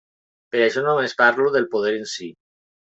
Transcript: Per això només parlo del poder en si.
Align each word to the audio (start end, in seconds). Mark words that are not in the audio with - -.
Per 0.55 0.63
això 0.67 0.83
només 0.87 1.15
parlo 1.21 1.55
del 1.59 1.71
poder 1.77 1.97
en 2.03 2.13
si. 2.17 2.35